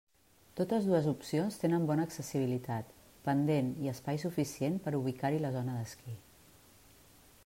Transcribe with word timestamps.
Totes 0.59 0.85
dues 0.91 1.09
opcions 1.11 1.57
tenen 1.63 1.85
bona 1.91 2.05
accessibilitat, 2.09 2.89
pendent 3.27 3.69
i 3.85 3.93
espai 3.93 4.17
suficient 4.25 4.83
per 4.87 4.95
ubicar-hi 5.03 5.43
la 5.45 5.55
zona 5.59 5.77
d'esquí. 5.81 6.17